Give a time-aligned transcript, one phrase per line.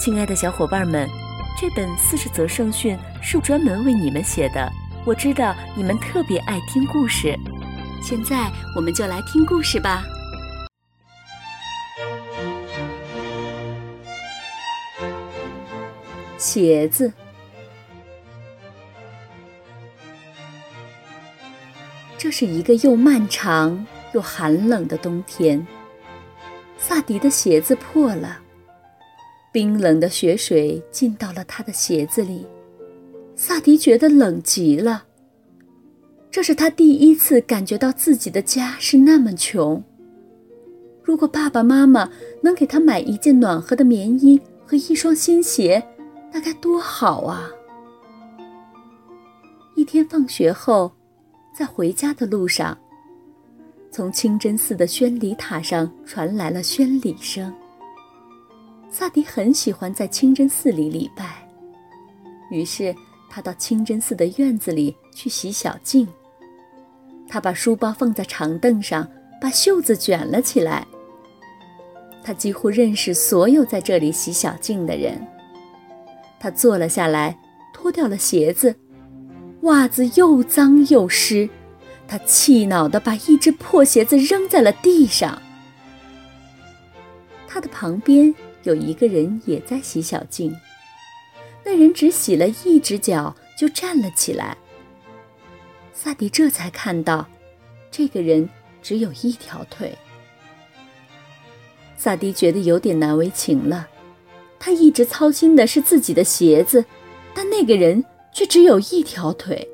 [0.00, 1.06] 亲爱的小伙伴们，
[1.58, 4.72] 这本四十则圣训是专门为你们写的。
[5.04, 7.38] 我知道你们特别爱听故事，
[8.02, 10.02] 现在我们就来听故事吧。
[16.38, 17.12] 鞋子，
[22.16, 25.66] 这是一个又漫长又寒冷的冬天。
[26.78, 28.38] 萨迪的鞋子破了。
[29.52, 32.46] 冰冷的雪水进到了他的鞋子里，
[33.34, 35.04] 萨迪觉得冷极了。
[36.30, 39.82] 这是他第一次感觉到自己的家是那么穷。
[41.02, 42.08] 如果爸爸妈妈
[42.40, 45.82] 能给他买一件暖和的棉衣和一双新鞋，
[46.32, 47.50] 那该多好啊！
[49.74, 50.92] 一天放学后，
[51.52, 52.78] 在回家的路上，
[53.90, 57.52] 从清真寺的宣礼塔上传来了宣礼声。
[58.90, 61.48] 萨迪很喜欢在清真寺里礼拜，
[62.50, 62.94] 于是
[63.30, 66.06] 他到清真寺的院子里去洗小径。
[67.28, 69.08] 他把书包放在长凳上，
[69.40, 70.84] 把袖子卷了起来。
[72.24, 75.24] 他几乎认识所有在这里洗小径的人。
[76.40, 77.38] 他坐了下来，
[77.72, 78.74] 脱掉了鞋子，
[79.62, 81.48] 袜子又脏又湿。
[82.08, 85.40] 他气恼地把一只破鞋子扔在了地上。
[87.46, 88.34] 他的旁边。
[88.62, 90.54] 有一个人也在洗小径，
[91.64, 94.56] 那人只洗了一只脚就站了起来。
[95.92, 97.28] 萨迪这才看到，
[97.90, 98.48] 这个人
[98.82, 99.96] 只有一条腿。
[101.96, 103.88] 萨迪觉得有点难为情了，
[104.58, 106.84] 他一直操心的是自己的鞋子，
[107.34, 109.68] 但那个人却只有一条腿。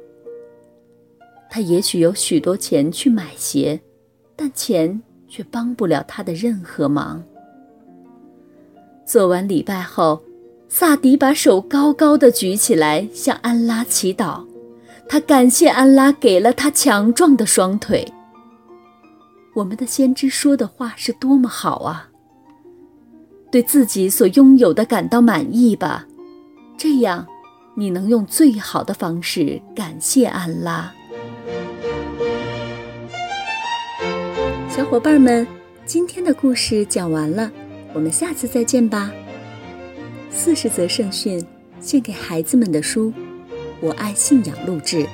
[1.48, 3.80] 他也许有许多钱去买鞋，
[4.34, 7.24] 但钱却帮不了他的任何忙。
[9.06, 10.20] 做完礼拜后，
[10.68, 14.44] 萨迪把手高高的举起来，向安拉祈祷。
[15.08, 18.12] 他感谢安拉给了他强壮的双腿。
[19.54, 22.10] 我们的先知说的话是多么好啊！
[23.52, 26.04] 对自己所拥有的感到满意吧，
[26.76, 27.24] 这样
[27.76, 30.92] 你能用最好的方式感谢安拉。
[34.68, 35.46] 小伙伴们，
[35.84, 37.48] 今天的故事讲完了。
[37.96, 39.10] 我们下次再见吧。
[40.30, 41.42] 四十则圣训，
[41.80, 43.10] 献给孩子们的书，
[43.80, 45.06] 我爱信仰录制。